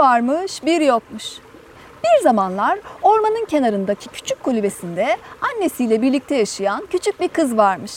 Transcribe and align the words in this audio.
varmış 0.00 0.64
bir 0.64 0.80
yokmuş. 0.80 1.24
Bir 2.04 2.22
zamanlar 2.22 2.78
ormanın 3.02 3.44
kenarındaki 3.44 4.08
küçük 4.08 4.42
kulübesinde 4.42 5.16
annesiyle 5.40 6.02
birlikte 6.02 6.34
yaşayan 6.34 6.86
küçük 6.90 7.20
bir 7.20 7.28
kız 7.28 7.56
varmış. 7.56 7.92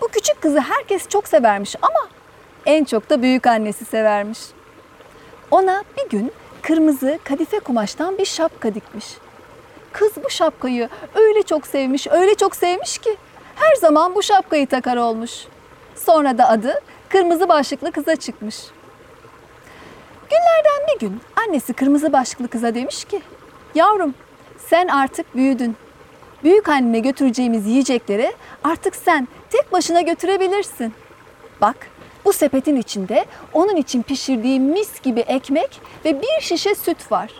Bu 0.00 0.08
küçük 0.08 0.40
kızı 0.42 0.60
herkes 0.60 1.08
çok 1.08 1.28
severmiş 1.28 1.76
ama 1.82 2.08
en 2.66 2.84
çok 2.84 3.10
da 3.10 3.22
büyük 3.22 3.46
annesi 3.46 3.84
severmiş. 3.84 4.38
Ona 5.50 5.84
bir 5.96 6.10
gün 6.10 6.32
kırmızı 6.62 7.18
kadife 7.24 7.58
kumaştan 7.58 8.18
bir 8.18 8.24
şapka 8.24 8.74
dikmiş. 8.74 9.06
Kız 9.92 10.12
bu 10.24 10.30
şapkayı 10.30 10.88
öyle 11.14 11.42
çok 11.42 11.66
sevmiş, 11.66 12.06
öyle 12.06 12.34
çok 12.34 12.56
sevmiş 12.56 12.98
ki 12.98 13.16
her 13.54 13.74
zaman 13.74 14.14
bu 14.14 14.22
şapkayı 14.22 14.66
takar 14.66 14.96
olmuş. 14.96 15.32
Sonra 15.96 16.38
da 16.38 16.48
adı 16.48 16.80
kırmızı 17.08 17.48
başlıklı 17.48 17.92
kıza 17.92 18.16
çıkmış. 18.16 18.56
Günlerden 20.30 20.94
bir 20.94 21.00
gün 21.00 21.20
annesi 21.36 21.72
kırmızı 21.72 22.12
başlıklı 22.12 22.48
kıza 22.48 22.74
demiş 22.74 23.04
ki 23.04 23.22
Yavrum 23.74 24.14
sen 24.58 24.88
artık 24.88 25.36
büyüdün. 25.36 25.76
Büyük 26.44 26.68
annene 26.68 26.98
götüreceğimiz 26.98 27.66
yiyecekleri 27.66 28.32
artık 28.64 28.96
sen 28.96 29.28
tek 29.50 29.72
başına 29.72 30.00
götürebilirsin. 30.00 30.94
Bak 31.60 31.76
bu 32.24 32.32
sepetin 32.32 32.76
içinde 32.76 33.24
onun 33.52 33.76
için 33.76 34.02
pişirdiğim 34.02 34.62
mis 34.62 35.02
gibi 35.02 35.20
ekmek 35.20 35.80
ve 36.04 36.22
bir 36.22 36.40
şişe 36.40 36.74
süt 36.74 37.12
var. 37.12 37.30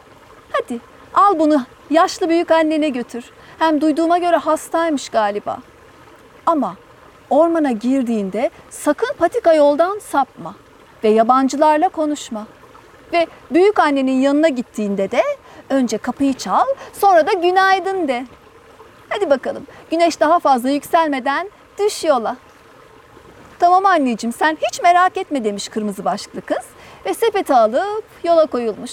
Hadi 0.52 0.80
al 1.14 1.38
bunu 1.38 1.64
yaşlı 1.90 2.28
büyük 2.28 2.50
annene 2.50 2.88
götür. 2.88 3.24
Hem 3.58 3.80
duyduğuma 3.80 4.18
göre 4.18 4.36
hastaymış 4.36 5.08
galiba. 5.08 5.58
Ama 6.46 6.76
ormana 7.30 7.70
girdiğinde 7.70 8.50
sakın 8.70 9.16
patika 9.18 9.54
yoldan 9.54 9.98
sapma 9.98 10.54
ve 11.04 11.08
yabancılarla 11.08 11.88
konuşma. 11.88 12.46
Ve 13.12 13.26
büyük 13.50 13.78
annenin 13.78 14.20
yanına 14.20 14.48
gittiğinde 14.48 15.10
de 15.10 15.22
önce 15.70 15.98
kapıyı 15.98 16.34
çal, 16.34 16.66
sonra 16.92 17.26
da 17.26 17.32
günaydın 17.32 18.08
de. 18.08 18.26
Hadi 19.08 19.30
bakalım. 19.30 19.66
Güneş 19.90 20.20
daha 20.20 20.38
fazla 20.38 20.70
yükselmeden 20.70 21.50
düş 21.78 22.04
yola. 22.04 22.36
Tamam 23.58 23.86
anneciğim 23.86 24.32
sen 24.32 24.58
hiç 24.62 24.82
merak 24.82 25.16
etme 25.16 25.44
demiş 25.44 25.68
kırmızı 25.68 26.04
başlıklı 26.04 26.40
kız 26.40 26.64
ve 27.06 27.14
sepeti 27.14 27.54
alıp 27.54 28.04
yola 28.24 28.46
koyulmuş. 28.46 28.92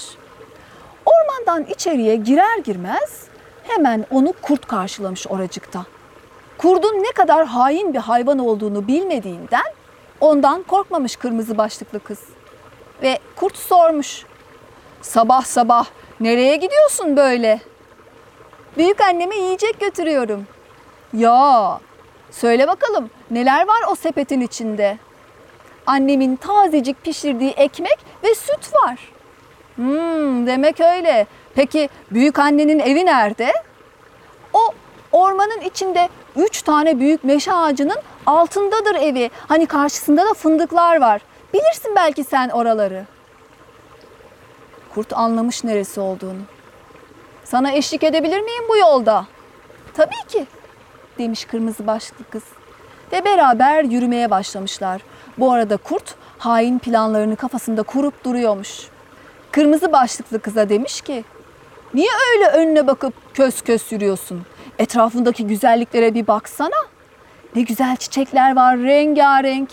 Ormandan 1.06 1.64
içeriye 1.64 2.16
girer 2.16 2.58
girmez 2.58 3.24
hemen 3.64 4.06
onu 4.12 4.34
kurt 4.42 4.68
karşılamış 4.68 5.28
oracıkta. 5.28 5.86
Kurdun 6.58 7.04
ne 7.04 7.12
kadar 7.12 7.46
hain 7.46 7.94
bir 7.94 8.00
hayvan 8.00 8.40
olduğunu 8.40 8.88
bilmediğinden 8.88 9.74
ondan 10.22 10.64
korkmamış 10.64 11.16
kırmızı 11.16 11.58
başlıklı 11.58 12.00
kız. 12.00 12.20
Ve 13.04 13.20
kurt 13.36 13.58
sormuş. 13.58 14.26
Sabah 15.02 15.46
sabah 15.46 15.86
nereye 16.20 16.56
gidiyorsun 16.56 17.18
böyle? 17.18 17.60
Büyük 18.78 19.02
anneme 19.02 19.36
yiyecek 19.36 19.80
götürüyorum. 19.80 20.48
Ya 21.14 21.80
söyle 22.32 22.68
bakalım 22.68 23.10
neler 23.32 23.68
var 23.68 23.82
o 23.92 23.96
sepetin 23.96 24.42
içinde? 24.42 24.98
Annemin 25.86 26.36
tazecik 26.36 27.04
pişirdiği 27.04 27.52
ekmek 27.52 27.98
ve 28.24 28.36
süt 28.36 28.74
var. 28.74 29.00
Hmm, 29.76 30.48
demek 30.48 30.82
öyle. 30.82 31.28
Peki 31.56 31.90
büyük 32.12 32.40
annenin 32.40 32.80
evi 32.80 33.06
nerede? 33.06 33.52
O 34.54 34.60
ormanın 35.12 35.62
içinde 35.62 36.10
üç 36.36 36.62
tane 36.62 37.00
büyük 37.00 37.24
meşe 37.24 37.54
ağacının 37.54 37.98
altındadır 38.26 38.96
evi. 38.96 39.30
Hani 39.48 39.66
karşısında 39.66 40.26
da 40.26 40.34
fındıklar 40.34 41.02
var. 41.02 41.22
Bilirsin 41.54 41.96
belki 41.96 42.24
sen 42.24 42.50
oraları. 42.50 43.06
Kurt 44.94 45.14
anlamış 45.14 45.64
neresi 45.64 46.00
olduğunu. 46.00 46.42
Sana 47.44 47.72
eşlik 47.72 48.04
edebilir 48.04 48.42
miyim 48.42 48.64
bu 48.70 48.78
yolda? 48.78 49.26
Tabii 49.94 50.28
ki 50.28 50.46
demiş 51.18 51.46
kırmızı 51.46 51.88
başlıklı 51.88 52.26
kız. 52.30 52.44
Ve 53.12 53.26
beraber 53.26 53.84
yürümeye 53.84 54.30
başlamışlar. 54.30 55.02
Bu 55.38 55.52
arada 55.52 55.78
kurt 55.78 56.16
hain 56.38 56.80
planlarını 56.80 57.36
kafasında 57.36 57.84
kurup 57.84 58.26
duruyormuş. 58.26 58.88
Kırmızı 59.52 59.92
başlıklı 59.92 60.40
kıza 60.40 60.70
demiş 60.70 61.02
ki 61.02 61.24
Niye 61.94 62.10
öyle 62.32 62.48
önüne 62.48 62.88
bakıp 62.88 63.14
kös 63.34 63.62
kös 63.62 63.92
yürüyorsun? 63.92 64.46
Etrafındaki 64.80 65.48
güzelliklere 65.48 66.14
bir 66.14 66.28
baksana. 66.28 66.88
Ne 67.56 67.62
güzel 67.62 67.96
çiçekler 67.96 68.56
var 68.56 68.78
rengarenk. 68.78 69.70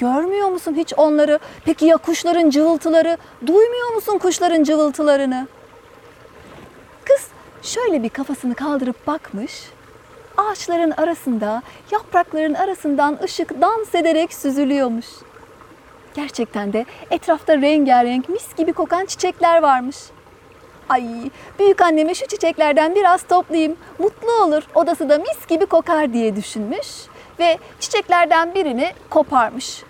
Görmüyor 0.00 0.48
musun 0.48 0.74
hiç 0.76 0.92
onları? 0.96 1.38
Peki 1.64 1.84
ya 1.86 1.96
kuşların 1.96 2.50
cıvıltıları? 2.50 3.16
Duymuyor 3.46 3.94
musun 3.94 4.18
kuşların 4.18 4.64
cıvıltılarını? 4.64 5.48
Kız 7.04 7.28
şöyle 7.62 8.02
bir 8.02 8.08
kafasını 8.08 8.54
kaldırıp 8.54 9.06
bakmış. 9.06 9.62
Ağaçların 10.36 10.90
arasında, 10.90 11.62
yaprakların 11.90 12.54
arasından 12.54 13.18
ışık 13.24 13.60
dans 13.60 13.94
ederek 13.94 14.34
süzülüyormuş. 14.34 15.06
Gerçekten 16.14 16.72
de 16.72 16.86
etrafta 17.10 17.56
rengarenk 17.56 18.28
mis 18.28 18.56
gibi 18.56 18.72
kokan 18.72 19.06
çiçekler 19.06 19.62
varmış. 19.62 19.96
Ay 20.88 21.30
büyük 21.58 21.80
anneme 21.80 22.14
şu 22.14 22.26
çiçeklerden 22.26 22.94
biraz 22.94 23.22
toplayayım. 23.22 23.76
Mutlu 23.98 24.32
olur 24.32 24.62
odası 24.74 25.08
da 25.08 25.18
mis 25.18 25.46
gibi 25.48 25.66
kokar 25.66 26.12
diye 26.12 26.36
düşünmüş. 26.36 26.88
Ve 27.38 27.58
çiçeklerden 27.80 28.54
birini 28.54 28.92
koparmış. 29.10 29.89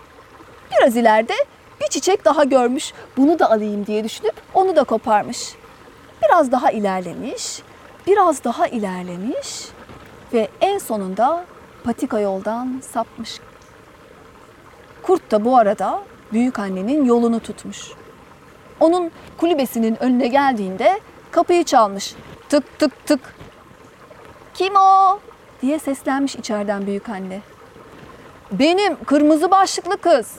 Biraz 0.70 0.96
ileride 0.96 1.34
bir 1.80 1.86
çiçek 1.86 2.24
daha 2.24 2.44
görmüş. 2.44 2.92
Bunu 3.16 3.38
da 3.38 3.50
alayım 3.50 3.86
diye 3.86 4.04
düşünüp 4.04 4.34
onu 4.54 4.76
da 4.76 4.84
koparmış. 4.84 5.54
Biraz 6.22 6.52
daha 6.52 6.70
ilerlemiş. 6.70 7.62
Biraz 8.06 8.44
daha 8.44 8.66
ilerlemiş. 8.66 9.68
Ve 10.32 10.48
en 10.60 10.78
sonunda 10.78 11.44
patika 11.84 12.20
yoldan 12.20 12.82
sapmış. 12.92 13.40
Kurt 15.02 15.30
da 15.30 15.44
bu 15.44 15.56
arada 15.58 16.02
büyük 16.32 16.58
annenin 16.58 17.04
yolunu 17.04 17.40
tutmuş. 17.40 17.90
Onun 18.80 19.10
kulübesinin 19.36 20.02
önüne 20.02 20.28
geldiğinde 20.28 21.00
kapıyı 21.30 21.64
çalmış. 21.64 22.14
Tık 22.48 22.78
tık 22.78 23.06
tık. 23.06 23.20
Kim 24.54 24.76
o? 24.76 25.18
diye 25.62 25.78
seslenmiş 25.78 26.36
içeriden 26.36 26.86
büyük 26.86 27.08
anne. 27.08 27.40
Benim 28.52 29.04
kırmızı 29.04 29.50
başlıklı 29.50 29.96
kız. 29.96 30.36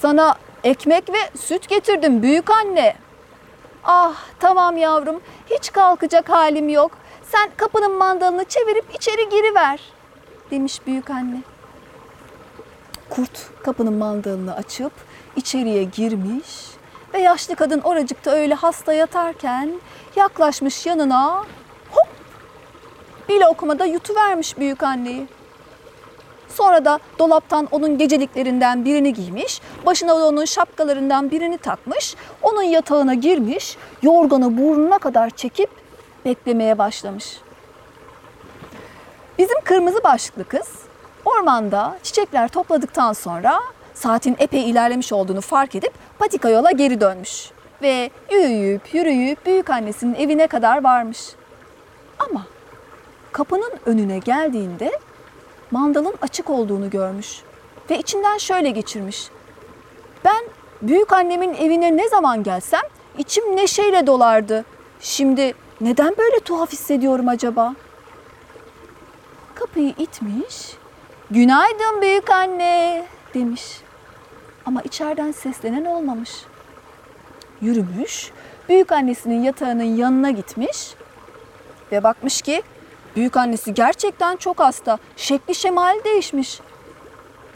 Sana 0.00 0.34
ekmek 0.64 1.12
ve 1.12 1.38
süt 1.38 1.68
getirdim 1.68 2.22
büyük 2.22 2.50
anne. 2.50 2.96
Ah 3.84 4.14
tamam 4.40 4.76
yavrum 4.76 5.20
hiç 5.50 5.72
kalkacak 5.72 6.28
halim 6.28 6.68
yok. 6.68 6.92
Sen 7.22 7.50
kapının 7.56 7.92
mandalını 7.92 8.44
çevirip 8.44 8.84
içeri 8.94 9.28
giriver 9.28 9.80
demiş 10.50 10.86
büyük 10.86 11.10
anne. 11.10 11.42
Kurt 13.10 13.62
kapının 13.64 13.92
mandalını 13.92 14.54
açıp 14.54 14.92
içeriye 15.36 15.84
girmiş 15.84 16.46
ve 17.14 17.18
yaşlı 17.18 17.56
kadın 17.56 17.80
oracıkta 17.80 18.30
öyle 18.30 18.54
hasta 18.54 18.92
yatarken 18.92 19.72
yaklaşmış 20.16 20.86
yanına 20.86 21.44
hop 21.90 22.08
bir 23.28 23.40
lokmada 23.40 23.84
yutuvermiş 23.84 24.58
büyük 24.58 24.82
anneyi. 24.82 25.26
Sonra 26.54 26.84
da 26.84 26.98
dolaptan 27.18 27.68
onun 27.70 27.98
geceliklerinden 27.98 28.84
birini 28.84 29.12
giymiş, 29.12 29.60
başına 29.86 30.20
da 30.20 30.26
onun 30.26 30.44
şapkalarından 30.44 31.30
birini 31.30 31.58
takmış, 31.58 32.14
onun 32.42 32.62
yatağına 32.62 33.14
girmiş, 33.14 33.76
yorganı 34.02 34.58
burnuna 34.58 34.98
kadar 34.98 35.30
çekip 35.30 35.70
beklemeye 36.24 36.78
başlamış. 36.78 37.36
Bizim 39.38 39.60
kırmızı 39.64 40.04
başlıklı 40.04 40.44
kız 40.44 40.68
ormanda 41.24 41.96
çiçekler 42.02 42.48
topladıktan 42.48 43.12
sonra 43.12 43.60
saatin 43.94 44.36
epey 44.38 44.70
ilerlemiş 44.70 45.12
olduğunu 45.12 45.40
fark 45.40 45.74
edip 45.74 45.92
patika 46.18 46.48
yola 46.48 46.70
geri 46.70 47.00
dönmüş. 47.00 47.50
Ve 47.82 48.10
yürüyüp 48.30 48.94
yürüyüp 48.94 49.46
büyük 49.46 49.70
annesinin 49.70 50.14
evine 50.14 50.46
kadar 50.46 50.84
varmış. 50.84 51.18
Ama 52.18 52.46
kapının 53.32 53.72
önüne 53.86 54.18
geldiğinde 54.18 54.92
mandalın 55.72 56.14
açık 56.22 56.50
olduğunu 56.50 56.90
görmüş 56.90 57.42
ve 57.90 57.98
içinden 57.98 58.38
şöyle 58.38 58.70
geçirmiş. 58.70 59.28
Ben 60.24 60.44
büyük 60.82 61.12
annemin 61.12 61.54
evine 61.54 61.96
ne 61.96 62.08
zaman 62.08 62.42
gelsem 62.42 62.82
içim 63.18 63.56
neşeyle 63.56 64.06
dolardı. 64.06 64.64
Şimdi 65.00 65.54
neden 65.80 66.14
böyle 66.18 66.40
tuhaf 66.40 66.72
hissediyorum 66.72 67.28
acaba? 67.28 67.74
Kapıyı 69.54 69.94
itmiş. 69.98 70.76
Günaydın 71.30 72.02
büyük 72.02 72.30
anne 72.30 73.04
demiş. 73.34 73.62
Ama 74.66 74.82
içeriden 74.82 75.32
seslenen 75.32 75.84
olmamış. 75.84 76.30
Yürümüş, 77.60 78.30
büyük 78.68 78.92
annesinin 78.92 79.42
yatağının 79.42 79.96
yanına 79.96 80.30
gitmiş 80.30 80.94
ve 81.92 82.02
bakmış 82.02 82.42
ki 82.42 82.62
büyük 83.16 83.36
annesi 83.36 83.74
gerçekten 83.74 84.36
çok 84.36 84.60
hasta. 84.60 84.98
Şekli 85.16 85.54
şemali 85.54 86.04
değişmiş. 86.04 86.60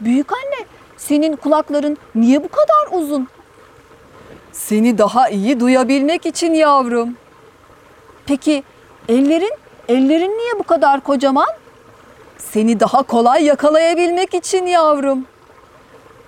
Büyük 0.01 0.31
anne, 0.33 0.65
senin 0.97 1.35
kulakların 1.35 1.97
niye 2.15 2.43
bu 2.43 2.47
kadar 2.49 2.99
uzun? 2.99 3.27
Seni 4.51 4.97
daha 4.97 5.29
iyi 5.29 5.59
duyabilmek 5.59 6.25
için 6.25 6.53
yavrum. 6.53 7.17
Peki 8.25 8.63
ellerin, 9.09 9.53
ellerin 9.87 10.37
niye 10.37 10.59
bu 10.59 10.63
kadar 10.63 11.01
kocaman? 11.01 11.47
Seni 12.37 12.79
daha 12.79 13.03
kolay 13.03 13.43
yakalayabilmek 13.43 14.33
için 14.33 14.65
yavrum. 14.65 15.25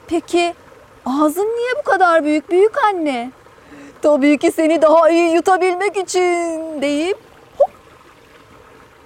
Peki 0.08 0.54
ağzın 1.06 1.46
niye 1.46 1.72
bu 1.80 1.92
kadar 1.92 2.24
büyük 2.24 2.50
büyük 2.50 2.84
anne? 2.84 3.32
Tabii 4.02 4.38
ki 4.38 4.52
seni 4.52 4.82
daha 4.82 5.10
iyi 5.10 5.34
yutabilmek 5.34 5.98
için 5.98 6.82
deyip 6.82 7.18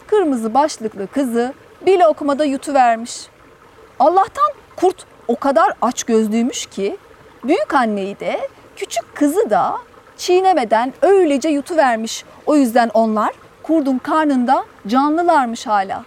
kırmızı 0.08 0.54
başlıklı 0.54 1.08
kızı 1.08 1.54
bir 1.86 2.00
lokmada 2.00 2.46
yutuvermiş. 2.46 3.28
Allah'tan 4.00 4.52
kurt 4.76 5.06
o 5.28 5.36
kadar 5.36 5.74
aç 5.82 6.04
gözlüymüş 6.04 6.66
ki 6.66 6.98
büyük 7.44 7.74
anneyi 7.74 8.20
de 8.20 8.50
küçük 8.76 9.16
kızı 9.16 9.50
da 9.50 9.78
çiğnemeden 10.18 10.94
öylece 11.02 11.50
yutuvermiş. 11.50 12.26
O 12.46 12.56
yüzden 12.56 12.92
onlar 12.94 13.32
kurdun 13.64 13.98
karnında 13.98 14.66
canlılarmış 14.88 15.68
hala. 15.68 16.04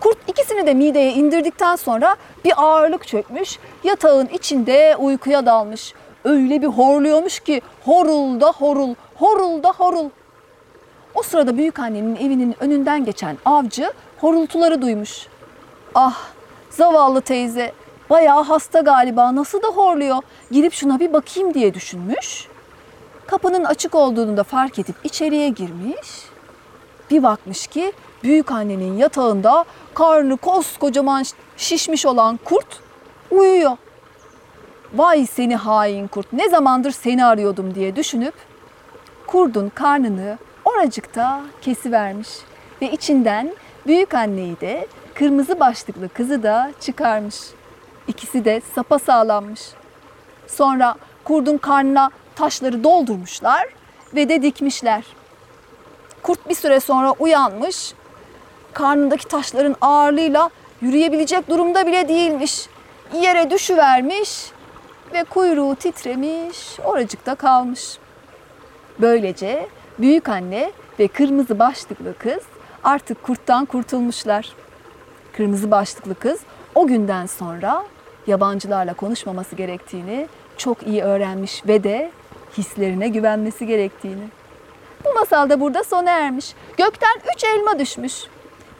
Kurt 0.00 0.18
ikisini 0.28 0.66
de 0.66 0.74
mideye 0.74 1.12
indirdikten 1.12 1.76
sonra 1.76 2.16
bir 2.44 2.52
ağırlık 2.56 3.06
çökmüş, 3.06 3.58
yatağın 3.84 4.26
içinde 4.26 4.96
uykuya 4.96 5.46
dalmış. 5.46 5.94
Öyle 6.24 6.62
bir 6.62 6.66
horluyormuş 6.66 7.40
ki 7.40 7.60
horul 7.84 8.40
da 8.40 8.52
horul, 8.52 8.94
horul 9.14 9.62
da 9.62 9.68
horul. 9.68 10.10
O 11.14 11.22
sırada 11.22 11.56
büyük 11.56 11.78
annenin 11.78 12.16
evinin 12.16 12.56
önünden 12.60 13.04
geçen 13.04 13.38
avcı 13.44 13.92
horultuları 14.20 14.82
duymuş. 14.82 15.26
Ah 15.94 16.18
zavallı 16.70 17.20
teyze 17.20 17.72
bayağı 18.10 18.42
hasta 18.42 18.80
galiba 18.80 19.34
nasıl 19.34 19.62
da 19.62 19.66
horluyor. 19.66 20.22
Gidip 20.50 20.72
şuna 20.72 21.00
bir 21.00 21.12
bakayım 21.12 21.54
diye 21.54 21.74
düşünmüş. 21.74 22.48
Kapının 23.26 23.64
açık 23.64 23.94
olduğunu 23.94 24.36
da 24.36 24.42
fark 24.42 24.78
edip 24.78 24.96
içeriye 25.04 25.48
girmiş. 25.48 26.08
Bir 27.10 27.22
bakmış 27.22 27.66
ki 27.66 27.92
büyük 28.22 28.50
annenin 28.52 28.96
yatağında 28.96 29.64
karnı 29.94 30.36
koskocaman 30.36 31.24
şişmiş 31.56 32.06
olan 32.06 32.38
kurt 32.44 32.80
uyuyor. 33.30 33.76
Vay 34.94 35.26
seni 35.26 35.56
hain 35.56 36.08
kurt 36.08 36.32
ne 36.32 36.48
zamandır 36.48 36.90
seni 36.90 37.24
arıyordum 37.24 37.74
diye 37.74 37.96
düşünüp 37.96 38.34
kurdun 39.26 39.68
karnını 39.68 40.38
oracıkta 40.64 41.40
kesivermiş 41.62 42.28
ve 42.82 42.92
içinden 42.92 43.54
büyük 43.86 44.14
anneyi 44.14 44.60
de 44.60 44.86
kırmızı 45.14 45.60
başlıklı 45.60 46.08
kızı 46.08 46.42
da 46.42 46.72
çıkarmış. 46.80 47.36
İkisi 48.08 48.44
de 48.44 48.62
sapa 48.74 48.98
sağlanmış. 48.98 49.60
Sonra 50.46 50.94
kurdun 51.24 51.58
karnına 51.58 52.10
taşları 52.34 52.84
doldurmuşlar 52.84 53.68
ve 54.14 54.28
de 54.28 54.42
dikmişler. 54.42 55.04
Kurt 56.22 56.48
bir 56.48 56.54
süre 56.54 56.80
sonra 56.80 57.10
uyanmış. 57.12 57.94
Karnındaki 58.72 59.28
taşların 59.28 59.76
ağırlığıyla 59.80 60.50
yürüyebilecek 60.80 61.48
durumda 61.48 61.86
bile 61.86 62.08
değilmiş. 62.08 62.66
Yere 63.14 63.50
düşüvermiş 63.50 64.50
ve 65.12 65.24
kuyruğu 65.24 65.74
titremiş, 65.74 66.80
oracıkta 66.84 67.34
kalmış. 67.34 67.98
Böylece 68.98 69.68
büyük 70.02 70.28
anne 70.28 70.72
ve 70.98 71.08
kırmızı 71.08 71.58
başlıklı 71.58 72.18
kız 72.18 72.42
artık 72.84 73.22
kurttan 73.22 73.64
kurtulmuşlar. 73.64 74.52
Kırmızı 75.32 75.70
başlıklı 75.70 76.14
kız 76.14 76.40
o 76.74 76.86
günden 76.86 77.26
sonra 77.26 77.84
yabancılarla 78.26 78.94
konuşmaması 78.94 79.56
gerektiğini 79.56 80.28
çok 80.56 80.86
iyi 80.86 81.02
öğrenmiş 81.02 81.66
ve 81.66 81.84
de 81.84 82.10
hislerine 82.58 83.08
güvenmesi 83.08 83.66
gerektiğini. 83.66 84.24
Bu 85.04 85.12
masal 85.18 85.50
da 85.50 85.60
burada 85.60 85.84
sona 85.84 86.10
ermiş. 86.10 86.54
Gökten 86.76 87.20
üç 87.36 87.44
elma 87.44 87.78
düşmüş. 87.78 88.14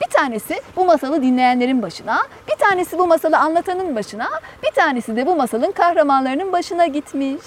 Bir 0.01 0.11
tanesi 0.11 0.63
bu 0.77 0.85
masalı 0.85 1.23
dinleyenlerin 1.23 1.83
başına, 1.83 2.19
bir 2.49 2.57
tanesi 2.57 2.99
bu 2.99 3.07
masalı 3.07 3.39
anlatanın 3.39 3.97
başına, 3.97 4.29
bir 4.63 4.71
tanesi 4.71 5.17
de 5.17 5.27
bu 5.27 5.37
masalın 5.37 5.73
kahramanlarının 5.73 6.53
başına 6.53 6.87
gitmiş. 6.87 7.43